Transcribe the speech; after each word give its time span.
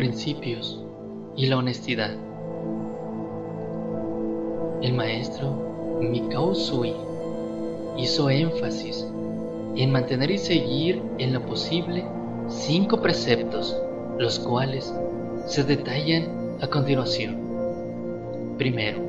principios 0.00 0.82
y 1.36 1.44
la 1.44 1.58
honestidad. 1.58 2.12
El 4.80 4.94
maestro 4.94 5.98
Mikao 6.00 6.54
Sui 6.54 6.94
hizo 7.98 8.30
énfasis 8.30 9.06
en 9.76 9.92
mantener 9.92 10.30
y 10.30 10.38
seguir 10.38 11.02
en 11.18 11.34
lo 11.34 11.44
posible 11.44 12.02
cinco 12.48 13.02
preceptos, 13.02 13.76
los 14.16 14.38
cuales 14.38 14.90
se 15.44 15.64
detallan 15.64 16.56
a 16.62 16.66
continuación. 16.68 17.36
Primero, 18.56 19.00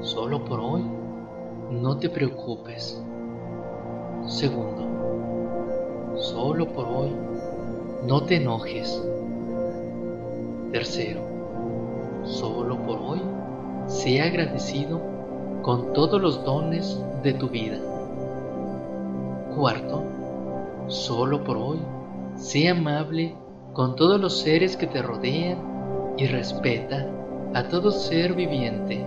solo 0.00 0.44
por 0.44 0.60
hoy 0.60 0.84
no 1.72 1.98
te 1.98 2.08
preocupes. 2.08 3.02
Segundo, 4.28 6.14
solo 6.20 6.68
por 6.68 6.86
hoy 6.86 7.10
no 8.06 8.22
te 8.22 8.36
enojes. 8.36 9.02
Tercero, 10.72 11.22
solo 12.24 12.76
por 12.84 12.98
hoy 12.98 13.22
sea 13.86 14.24
agradecido 14.24 15.00
con 15.62 15.94
todos 15.94 16.20
los 16.20 16.44
dones 16.44 17.02
de 17.22 17.32
tu 17.32 17.48
vida. 17.48 17.78
Cuarto, 19.56 20.02
solo 20.88 21.42
por 21.42 21.56
hoy 21.56 21.78
sea 22.36 22.72
amable 22.72 23.34
con 23.72 23.96
todos 23.96 24.20
los 24.20 24.40
seres 24.40 24.76
que 24.76 24.86
te 24.86 25.00
rodean 25.00 25.58
y 26.18 26.26
respeta 26.26 27.06
a 27.54 27.62
todo 27.62 27.90
ser 27.90 28.34
viviente. 28.34 29.06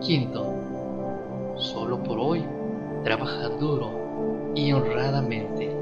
Quinto, 0.00 0.46
solo 1.56 2.02
por 2.02 2.18
hoy 2.18 2.42
trabaja 3.04 3.50
duro 3.50 3.90
y 4.54 4.72
honradamente. 4.72 5.79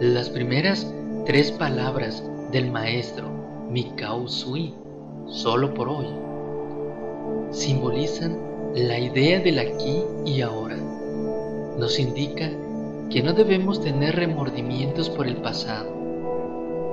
Las 0.00 0.30
primeras 0.30 0.86
tres 1.26 1.50
palabras 1.50 2.22
del 2.52 2.70
maestro 2.70 3.26
Mikao 3.68 4.28
Sui, 4.28 4.72
solo 5.26 5.74
por 5.74 5.88
hoy, 5.88 6.06
simbolizan 7.50 8.38
la 8.76 8.96
idea 8.96 9.40
del 9.40 9.58
aquí 9.58 10.04
y 10.24 10.40
ahora. 10.40 10.76
Nos 11.76 11.98
indica 11.98 12.48
que 13.10 13.24
no 13.24 13.32
debemos 13.32 13.80
tener 13.80 14.14
remordimientos 14.14 15.10
por 15.10 15.26
el 15.26 15.38
pasado, 15.38 15.90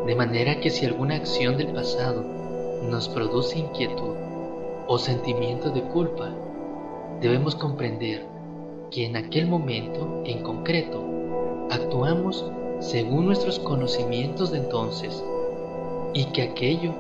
de 0.08 0.16
manera 0.16 0.60
que 0.60 0.72
si 0.72 0.88
alguna 0.88 1.18
acción 1.18 1.58
del 1.58 1.74
pasado 1.74 2.26
nos 2.90 3.08
produce 3.08 3.60
inquietud 3.60 4.16
o 4.88 4.98
sentimiento 4.98 5.70
de 5.70 5.84
culpa, 5.84 6.32
debemos 7.22 7.56
comprender 7.56 8.26
que 8.90 9.06
en 9.06 9.16
aquel 9.16 9.46
momento 9.46 10.24
en 10.26 10.42
concreto 10.42 11.04
actuamos 11.70 12.44
según 12.80 13.26
nuestros 13.26 13.60
conocimientos 13.60 14.52
de 14.52 14.60
entonces 14.60 15.24
y 16.14 16.26
que 16.26 16.44
aquello 16.44 16.94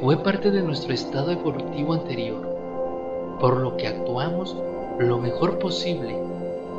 fue 0.00 0.16
parte 0.16 0.50
de 0.50 0.62
nuestro 0.62 0.92
estado 0.92 1.32
evolutivo 1.32 1.92
anterior, 1.92 3.38
por 3.40 3.56
lo 3.56 3.76
que 3.76 3.88
actuamos 3.88 4.56
lo 4.98 5.18
mejor 5.18 5.58
posible 5.58 6.16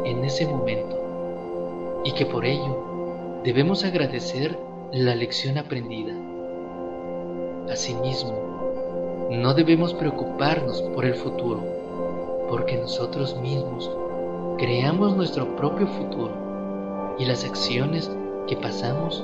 en 0.05 0.23
ese 0.23 0.45
momento 0.47 2.01
y 2.03 2.11
que 2.13 2.25
por 2.25 2.45
ello 2.45 3.41
debemos 3.43 3.83
agradecer 3.83 4.57
la 4.91 5.15
lección 5.15 5.57
aprendida. 5.57 6.13
Asimismo, 7.71 9.29
no 9.29 9.53
debemos 9.53 9.93
preocuparnos 9.93 10.81
por 10.81 11.05
el 11.05 11.13
futuro, 11.13 11.63
porque 12.49 12.77
nosotros 12.77 13.37
mismos 13.39 13.91
creamos 14.57 15.15
nuestro 15.15 15.55
propio 15.55 15.87
futuro 15.87 17.15
y 17.19 17.25
las 17.25 17.45
acciones 17.45 18.09
que 18.49 18.57
pasamos 18.57 19.23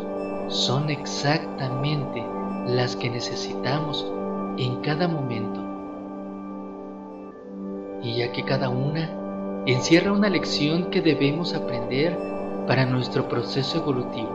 son 0.50 0.91
exactamente 0.91 2.24
las 2.68 2.96
que 2.96 3.09
necesitamos 3.09 4.06
en 4.58 4.81
cada 4.81 5.08
momento. 5.08 5.62
Y 8.03 8.18
ya 8.18 8.31
que 8.31 8.44
cada 8.44 8.69
una 8.69 9.09
encierra 9.66 10.12
una 10.12 10.30
lección 10.30 10.91
que 10.91 11.02
debemos 11.02 11.56
aprender 11.56 12.16
para 12.68 12.86
nuestro 12.86 13.28
proceso 13.28 13.80
evolutivo. 13.80 14.30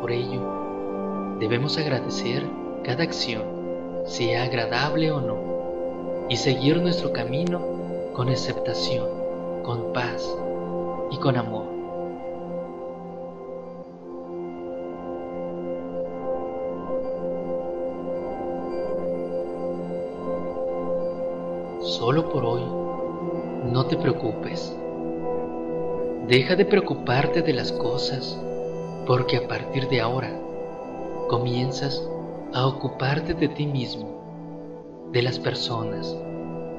Por 0.00 0.10
ello, 0.10 1.36
debemos 1.38 1.78
agradecer 1.78 2.44
cada 2.82 3.04
acción, 3.04 3.44
sea 4.04 4.42
agradable 4.42 5.12
o 5.12 5.20
no, 5.20 6.26
y 6.28 6.36
seguir 6.36 6.82
nuestro 6.82 7.12
camino 7.12 7.60
con 8.14 8.28
aceptación, 8.30 9.06
con 9.62 9.92
paz 9.92 10.28
y 11.12 11.18
con 11.18 11.36
amor. 11.36 11.81
Solo 22.12 22.28
por 22.28 22.44
hoy, 22.44 22.60
no 23.72 23.86
te 23.86 23.96
preocupes. 23.96 24.76
Deja 26.28 26.56
de 26.56 26.66
preocuparte 26.66 27.40
de 27.40 27.54
las 27.54 27.72
cosas, 27.72 28.38
porque 29.06 29.38
a 29.38 29.48
partir 29.48 29.88
de 29.88 30.02
ahora 30.02 30.28
comienzas 31.30 32.06
a 32.52 32.66
ocuparte 32.66 33.32
de 33.32 33.48
ti 33.48 33.64
mismo, 33.64 35.08
de 35.10 35.22
las 35.22 35.38
personas, 35.38 36.14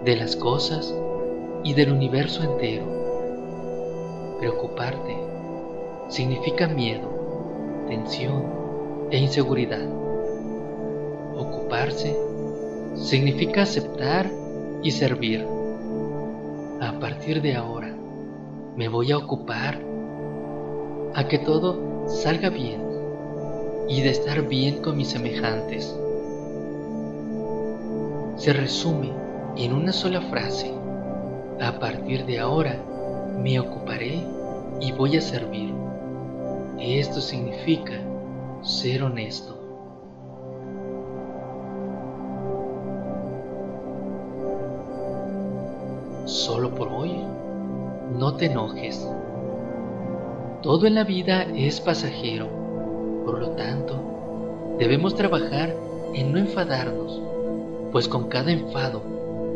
de 0.06 0.16
las 0.18 0.36
cosas 0.36 0.94
y 1.64 1.74
del 1.74 1.94
universo 1.94 2.44
entero. 2.44 2.86
Preocuparte 4.38 5.18
significa 6.10 6.68
miedo, 6.68 7.10
tensión 7.88 8.44
e 9.10 9.18
inseguridad. 9.18 9.90
Ocuparse 11.36 12.16
significa 12.94 13.64
aceptar 13.64 14.43
y 14.84 14.92
servir. 14.92 15.48
A 16.82 17.00
partir 17.00 17.42
de 17.42 17.56
ahora, 17.56 17.96
me 18.76 18.90
voy 18.90 19.12
a 19.12 19.18
ocupar 19.18 19.80
a 21.16 21.28
que 21.28 21.40
todo 21.40 22.08
salga 22.08 22.50
bien 22.50 22.82
y 23.88 24.02
de 24.02 24.10
estar 24.10 24.42
bien 24.48 24.82
con 24.82 24.98
mis 24.98 25.10
semejantes. 25.10 25.96
Se 28.36 28.52
resume 28.52 29.12
en 29.56 29.74
una 29.74 29.94
sola 29.94 30.22
frase. 30.22 30.74
A 31.62 31.80
partir 31.80 32.26
de 32.26 32.40
ahora, 32.40 32.78
me 33.40 33.60
ocuparé 33.60 34.24
y 34.82 34.92
voy 34.92 35.18
a 35.18 35.22
servir. 35.22 35.74
Esto 36.80 37.22
significa 37.22 37.94
ser 38.64 39.04
honesto. 39.04 39.53
Solo 46.34 46.74
por 46.74 46.88
hoy. 46.88 47.12
No 48.18 48.36
te 48.36 48.48
enojes. 48.48 49.08
Todo 50.64 50.88
en 50.88 50.96
la 50.96 51.04
vida 51.04 51.44
es 51.56 51.80
pasajero, 51.80 52.48
por 53.24 53.40
lo 53.40 53.50
tanto, 53.52 54.76
debemos 54.80 55.14
trabajar 55.14 55.76
en 56.14 56.32
no 56.32 56.40
enfadarnos, 56.40 57.22
pues 57.92 58.08
con 58.08 58.30
cada 58.30 58.52
enfado 58.52 59.04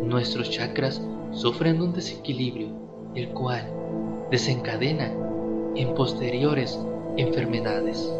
nuestros 0.03 0.51
chakras 0.51 1.01
sufren 1.31 1.81
un 1.81 1.93
desequilibrio, 1.93 2.67
el 3.15 3.29
cual 3.29 3.67
desencadena 4.29 5.11
en 5.75 5.95
posteriores 5.95 6.79
enfermedades. 7.15 8.11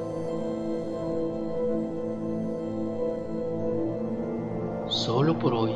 Solo 4.87 5.37
por 5.37 5.53
hoy, 5.53 5.75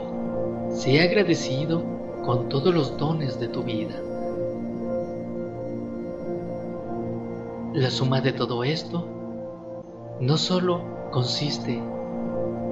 sea 0.69 1.03
agradecido 1.03 2.00
con 2.25 2.49
todos 2.49 2.73
los 2.73 2.97
dones 2.97 3.39
de 3.39 3.47
tu 3.47 3.63
vida. 3.63 3.95
La 7.73 7.89
suma 7.89 8.21
de 8.21 8.31
todo 8.31 8.63
esto 8.63 9.05
no 10.19 10.37
solo 10.37 10.81
consiste 11.11 11.81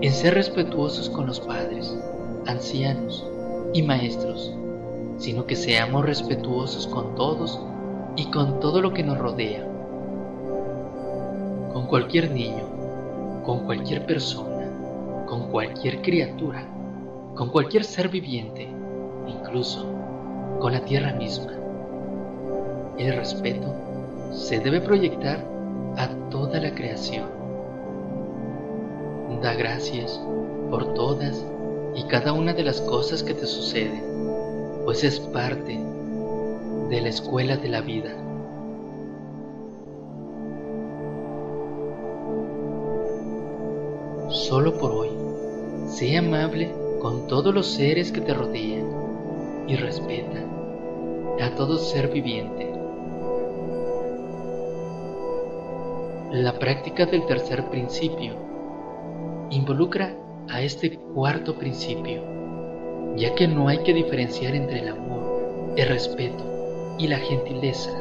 en 0.02 0.14
ser 0.14 0.36
respetuosos 0.36 1.10
con 1.10 1.26
los 1.26 1.40
padres, 1.40 1.98
ancianos 2.46 3.26
y 3.74 3.82
maestros, 3.82 4.54
sino 5.18 5.46
que 5.46 5.56
seamos 5.56 6.06
respetuosos 6.06 6.86
con 6.86 7.16
todos 7.16 7.60
y 8.16 8.26
con 8.26 8.60
todo 8.60 8.82
lo 8.82 8.94
que 8.94 9.04
nos 9.04 9.18
rodea, 9.18 9.66
con 11.74 11.88
cualquier 11.88 12.30
niño, 12.30 12.66
con 13.44 13.66
cualquier 13.66 14.06
persona, 14.06 15.26
con 15.26 15.50
cualquier 15.50 16.02
criatura, 16.02 16.68
con 17.36 17.50
cualquier 17.50 17.84
ser 17.84 18.10
viviente 18.10 18.79
incluso 19.30 19.86
con 20.60 20.74
la 20.74 20.82
tierra 20.82 21.14
misma. 21.14 21.54
El 22.98 23.16
respeto 23.16 23.74
se 24.32 24.60
debe 24.60 24.82
proyectar 24.82 25.46
a 25.98 26.08
toda 26.30 26.60
la 26.60 26.72
creación. 26.72 27.28
Da 29.42 29.54
gracias 29.54 30.20
por 30.70 30.94
todas 30.94 31.46
y 31.96 32.04
cada 32.04 32.34
una 32.34 32.54
de 32.54 32.64
las 32.64 32.82
cosas 32.82 33.24
que 33.24 33.34
te 33.34 33.46
suceden, 33.46 34.04
pues 34.84 35.04
es 35.04 35.20
parte 35.20 35.80
de 36.90 37.02
la 37.02 37.10
escuela 37.10 37.56
de 37.56 37.70
la 37.70 37.82
vida. 37.82 38.12
Solo 44.30 44.78
por 44.78 44.92
hoy, 44.92 45.10
sé 45.88 46.18
amable 46.18 46.72
con 47.02 47.28
todos 47.28 47.54
los 47.54 47.68
seres 47.68 48.12
que 48.12 48.22
te 48.22 48.34
rodean 48.34 48.99
y 49.70 49.76
respeta 49.76 50.40
a 51.42 51.52
todo 51.52 51.78
ser 51.78 52.10
viviente. 52.10 52.74
La 56.32 56.58
práctica 56.58 57.06
del 57.06 57.24
tercer 57.28 57.64
principio 57.70 58.34
involucra 59.52 60.16
a 60.50 60.62
este 60.62 60.98
cuarto 61.14 61.54
principio, 61.56 62.24
ya 63.16 63.36
que 63.36 63.48
no 63.48 63.68
hay 63.68 63.84
que 63.84 63.94
diferenciar 63.94 64.56
entre 64.56 64.80
el 64.80 64.88
amor, 64.88 65.74
el 65.78 65.88
respeto 65.88 66.96
y 66.98 67.08
la 67.08 67.20
gentileza, 67.20 67.92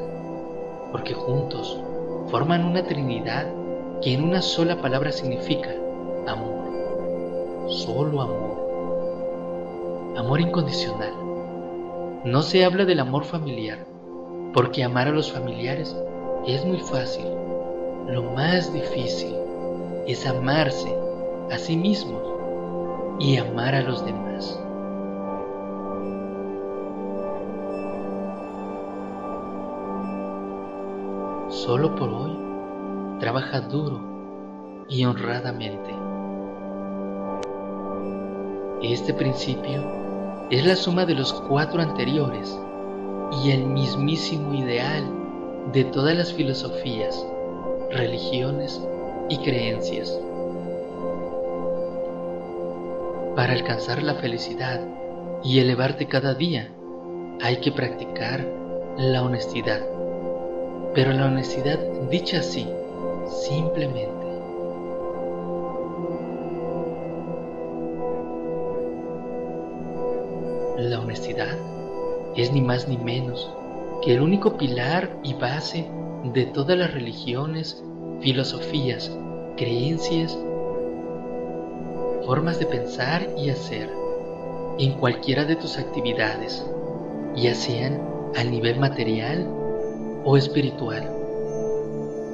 porque 0.90 1.12
juntos 1.12 1.78
forman 2.30 2.64
una 2.64 2.82
trinidad 2.84 3.46
que 4.00 4.14
en 4.14 4.24
una 4.24 4.40
sola 4.40 4.80
palabra 4.80 5.12
significa 5.12 5.74
amor, 6.26 7.68
solo 7.68 8.22
amor, 8.22 8.56
amor 10.16 10.40
incondicional. 10.40 11.27
No 12.28 12.42
se 12.42 12.62
habla 12.62 12.84
del 12.84 13.00
amor 13.00 13.24
familiar, 13.24 13.86
porque 14.52 14.84
amar 14.84 15.08
a 15.08 15.12
los 15.12 15.32
familiares 15.32 15.96
es 16.46 16.62
muy 16.62 16.78
fácil. 16.78 17.24
Lo 18.06 18.22
más 18.22 18.70
difícil 18.70 19.34
es 20.06 20.26
amarse 20.26 20.94
a 21.50 21.56
sí 21.56 21.74
mismos 21.74 22.22
y 23.18 23.38
amar 23.38 23.74
a 23.74 23.80
los 23.80 24.04
demás. 24.04 24.60
Solo 31.48 31.94
por 31.94 32.10
hoy, 32.10 32.38
trabaja 33.20 33.62
duro 33.62 34.02
y 34.86 35.02
honradamente. 35.06 35.94
Este 38.82 39.14
principio 39.14 40.07
es 40.50 40.64
la 40.64 40.76
suma 40.76 41.04
de 41.04 41.14
los 41.14 41.32
cuatro 41.32 41.82
anteriores 41.82 42.58
y 43.42 43.50
el 43.50 43.66
mismísimo 43.66 44.54
ideal 44.54 45.04
de 45.72 45.84
todas 45.84 46.16
las 46.16 46.32
filosofías, 46.32 47.22
religiones 47.90 48.80
y 49.28 49.36
creencias. 49.38 50.18
Para 53.36 53.52
alcanzar 53.52 54.02
la 54.02 54.14
felicidad 54.14 54.80
y 55.44 55.60
elevarte 55.60 56.06
cada 56.06 56.34
día, 56.34 56.72
hay 57.42 57.58
que 57.58 57.70
practicar 57.70 58.44
la 58.96 59.22
honestidad. 59.22 59.82
Pero 60.94 61.12
la 61.12 61.26
honestidad 61.26 61.78
dicha 62.10 62.38
así, 62.40 62.66
simplemente. 63.46 64.17
La 70.88 71.00
honestidad 71.00 71.58
es 72.34 72.50
ni 72.50 72.62
más 72.62 72.88
ni 72.88 72.96
menos 72.96 73.52
que 74.02 74.14
el 74.14 74.22
único 74.22 74.56
pilar 74.56 75.10
y 75.22 75.34
base 75.34 75.86
de 76.32 76.46
todas 76.46 76.78
las 76.78 76.94
religiones, 76.94 77.82
filosofías, 78.20 79.14
creencias 79.58 80.38
formas 82.24 82.58
de 82.58 82.64
pensar 82.64 83.26
y 83.36 83.50
hacer 83.50 83.90
en 84.78 84.92
cualquiera 84.92 85.44
de 85.44 85.56
tus 85.56 85.76
actividades, 85.76 86.64
ya 87.36 87.54
sean 87.54 88.00
al 88.34 88.50
nivel 88.50 88.78
material 88.78 89.46
o 90.24 90.38
espiritual, 90.38 91.06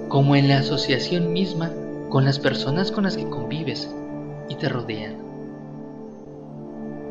como 0.08 0.36
en 0.36 0.46
la 0.46 0.58
asociación 0.58 1.32
misma 1.32 1.72
con 2.08 2.24
las 2.24 2.38
personas 2.38 2.92
con 2.92 3.02
las 3.02 3.16
que 3.16 3.28
convives 3.28 3.90
y 4.48 4.54
te 4.54 4.68
rodean. 4.68 5.16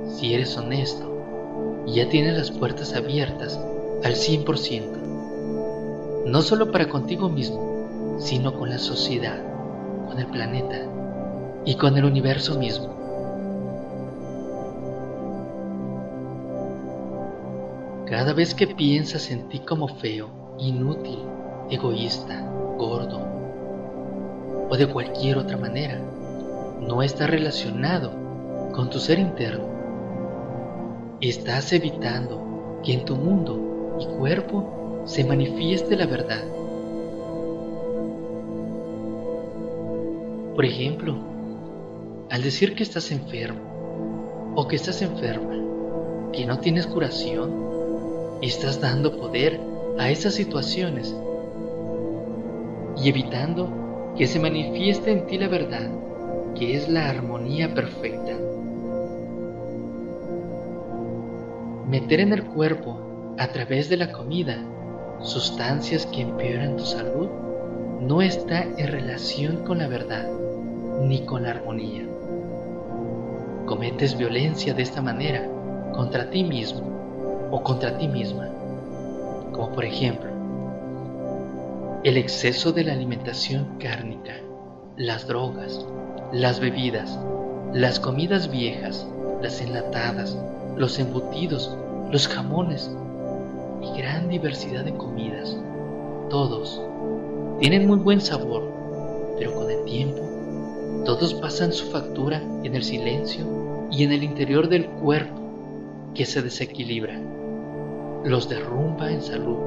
Si 0.07 0.34
eres 0.34 0.56
honesto, 0.56 1.12
ya 1.88 2.10
tienes 2.10 2.38
las 2.38 2.52
puertas 2.52 2.94
abiertas 2.94 3.60
al 4.04 4.16
100%, 4.16 6.26
no 6.26 6.42
solo 6.42 6.72
para 6.72 6.90
contigo 6.90 7.30
mismo, 7.30 8.18
sino 8.20 8.54
con 8.54 8.70
la 8.70 8.78
sociedad, 8.78 9.40
con 10.08 10.20
el 10.20 10.28
planeta 10.28 10.78
y 11.66 11.76
con 11.76 11.98
el 11.98 12.06
universo 12.06 12.58
mismo. 12.58 12.94
Cada 18.06 18.34
vez 18.34 18.54
que 18.54 18.68
piensas 18.68 19.32
en 19.32 19.50
ti 19.50 19.60
como 19.60 19.88
feo, 19.88 20.30
inútil, 20.60 21.20
egoísta, 21.70 22.48
gordo 22.78 23.22
o 24.70 24.78
de 24.78 24.88
cualquier 24.88 25.38
otra 25.38 25.58
manera, 25.58 26.00
no 26.80 27.02
está 27.02 27.28
relacionado 27.28 28.12
con 28.74 28.90
tu 28.90 29.00
ser 29.00 29.20
interno. 29.20 29.73
Estás 31.24 31.72
evitando 31.72 32.81
que 32.84 32.92
en 32.92 33.06
tu 33.06 33.16
mundo 33.16 33.96
y 33.98 34.06
cuerpo 34.18 35.04
se 35.06 35.24
manifieste 35.24 35.96
la 35.96 36.06
verdad. 36.06 36.44
Por 40.54 40.66
ejemplo, 40.66 41.16
al 42.30 42.44
decir 42.44 42.75
que 42.75 42.84
estás 42.84 43.10
enfermo 43.10 44.54
o 44.58 44.68
que 44.68 44.75
estás 44.75 45.02
enferma, 45.02 45.56
que 46.34 46.46
no 46.46 46.60
tienes 46.60 46.88
curación, 46.88 47.54
estás 48.42 48.81
dando 48.81 49.16
poder 49.18 49.62
a 49.98 50.10
esas 50.10 50.34
situaciones 50.34 51.16
y 52.98 53.08
evitando 53.08 54.14
que 54.18 54.28
se 54.28 54.42
manifieste 54.42 55.14
en 55.14 55.25
ti 55.25 55.38
la 55.38 55.48
verdad, 55.48 55.90
que 56.54 56.75
es 56.75 56.90
la 56.90 57.10
armonía 57.10 57.74
perfecta. 57.74 58.38
Meter 61.94 62.22
en 62.22 62.34
el 62.34 62.44
cuerpo, 62.44 63.36
a 63.38 63.50
través 63.50 63.88
de 63.88 63.98
la 63.98 64.12
comida, 64.12 64.57
sustancias 65.22 66.07
que 66.07 66.22
empeoran 66.22 66.75
tu 66.75 66.86
salud, 66.86 67.30
no 68.01 68.24
está 68.24 68.63
en 68.63 68.88
relación 68.88 69.57
con 69.57 69.78
la 69.78 69.88
verdad 69.88 70.28
ni 71.04 71.24
con 71.24 71.44
la 71.44 71.51
armonía. 71.51 72.04
Cometes 73.68 74.18
violencia 74.18 74.74
de 74.74 74.82
esta 74.82 75.03
manera 75.03 75.48
contra 75.94 76.32
ti 76.32 76.44
mismo 76.44 76.82
o 77.51 77.62
contra 77.62 77.96
ti 77.96 78.08
misma, 78.08 78.50
como 79.51 79.72
por 79.74 79.86
ejemplo 79.86 80.32
el 82.03 82.18
exceso 82.18 82.72
de 82.72 82.86
la 82.86 82.94
alimentación 82.94 83.77
cárnica, 83.79 84.34
las 84.98 85.27
drogas, 85.27 85.86
las 86.32 86.60
bebidas, 86.60 87.20
las 87.72 88.00
comidas 88.00 88.50
viejas, 88.50 89.08
las 89.44 89.62
enlatadas, 89.62 90.36
los 90.75 90.98
embutidos, 90.98 91.77
los 92.13 92.27
jamones 92.27 92.91
y 93.82 93.98
gran 93.98 94.29
diversidad 94.29 94.86
de 94.86 94.93
comidas. 94.93 95.58
Todos 96.29 96.79
tienen 97.60 97.88
muy 97.88 97.98
buen 97.98 98.22
sabor, 98.22 98.72
pero 99.39 99.55
con 99.55 99.72
el 99.72 99.84
tiempo 99.86 100.22
todos 101.05 101.34
pasan 101.34 101.74
su 101.74 101.88
factura 101.88 102.39
en 102.63 102.75
el 102.75 102.84
silencio 102.84 103.88
y 103.89 104.03
en 104.03 104.12
el 104.12 104.24
interior 104.24 104.70
del 104.70 104.86
cuerpo 104.86 105.41
que 106.13 106.27
se 106.27 106.43
desequilibra. 106.43 107.20
Los 108.24 108.48
derrumba 108.48 109.12
en 109.12 109.24
salud, 109.24 109.58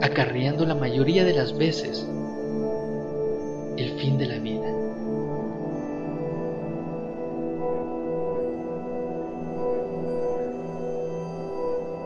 acarreando 0.00 0.64
la 0.64 0.76
mayoría 0.76 1.24
de 1.24 1.34
las 1.34 1.58
veces 1.58 2.06
el 3.76 3.90
fin 3.98 4.16
de 4.16 4.26
la 4.26 4.38
vida. 4.38 4.53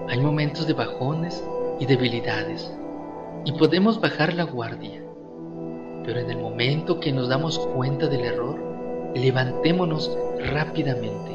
Hay 0.08 0.20
momentos 0.20 0.66
de 0.66 0.72
bajones 0.72 1.44
y 1.78 1.86
debilidades 1.86 2.72
y 3.44 3.52
podemos 3.52 4.00
bajar 4.00 4.34
la 4.34 4.44
guardia 4.44 5.02
pero 6.08 6.20
en 6.20 6.30
el 6.30 6.38
momento 6.38 7.00
que 7.00 7.12
nos 7.12 7.28
damos 7.28 7.58
cuenta 7.58 8.06
del 8.06 8.24
error, 8.24 8.58
levantémonos 9.14 10.10
rápidamente. 10.54 11.32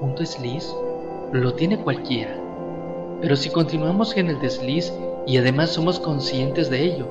Un 0.00 0.16
desliz 0.16 0.74
lo 1.32 1.54
tiene 1.54 1.78
cualquiera, 1.78 2.36
pero 3.20 3.36
si 3.36 3.48
continuamos 3.50 4.16
en 4.16 4.30
el 4.30 4.40
desliz 4.40 4.92
y 5.28 5.36
además 5.36 5.70
somos 5.70 6.00
conscientes 6.00 6.70
de 6.70 6.82
ello, 6.82 7.06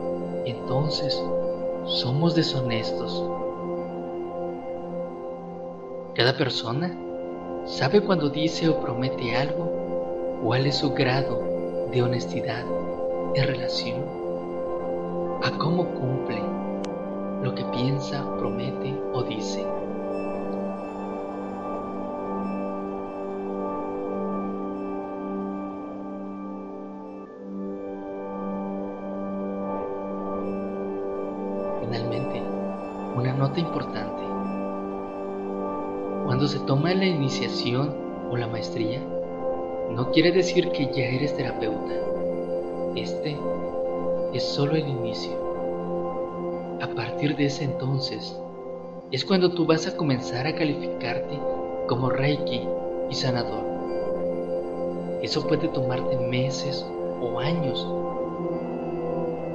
entonces 0.46 1.18
somos 1.86 2.36
deshonestos. 2.36 3.24
Cada 6.16 6.36
persona 6.36 6.94
sabe 7.64 8.02
cuando 8.02 8.30
dice 8.30 8.68
o 8.68 8.82
promete 8.82 9.38
algo 9.38 9.79
cuál 10.42 10.66
es 10.66 10.78
su 10.78 10.94
grado 10.94 11.42
de 11.92 12.02
honestidad 12.02 12.64
en 13.36 13.48
relación 13.48 14.06
a 15.44 15.52
cómo 15.58 15.86
cumple 15.86 16.42
lo 17.44 17.54
que 17.56 17.64
piensa, 17.66 18.24
promete 18.38 18.94
o 19.14 19.24
dice. 19.24 19.66
Finalmente, 31.82 32.42
una 33.16 33.34
nota 33.34 33.60
importante. 33.60 34.24
Cuando 36.26 36.48
se 36.48 36.60
toma 36.60 36.94
la 36.94 37.06
iniciación 37.06 37.96
o 38.30 38.38
la 38.38 38.48
maestría, 38.48 39.02
no 39.90 40.12
quiere 40.12 40.32
decir 40.32 40.70
que 40.70 40.86
ya 40.88 41.06
eres 41.06 41.36
terapeuta. 41.36 41.94
Este 42.96 43.36
es 44.34 44.44
solo 44.44 44.76
el 44.76 44.88
inicio. 44.88 45.32
A 46.82 46.88
partir 46.88 47.36
de 47.36 47.46
ese 47.46 47.64
entonces, 47.64 48.36
es 49.12 49.26
cuando 49.26 49.52
tú 49.54 49.66
vas 49.66 49.88
a 49.88 49.98
comenzar 49.98 50.46
a 50.46 50.56
calificarte 50.56 51.40
como 51.88 52.10
Reiki 52.10 52.62
y 53.10 53.16
sanador. 53.16 53.64
Eso 55.24 55.48
puede 55.48 55.68
tomarte 55.70 56.16
meses 56.18 56.86
o 57.22 57.40
años, 57.40 57.86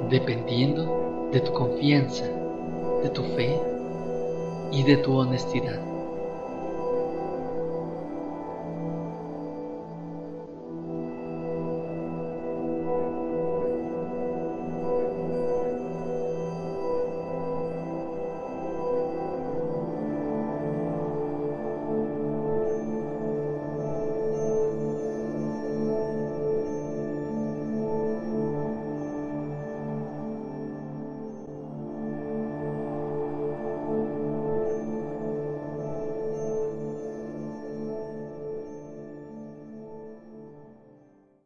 dependiendo 0.09 1.29
de 1.31 1.39
tu 1.39 1.53
confianza, 1.53 2.25
de 3.01 3.09
tu 3.09 3.23
fe 3.23 3.57
y 4.71 4.83
de 4.83 4.97
tu 4.97 5.17
honestidad. 5.17 5.94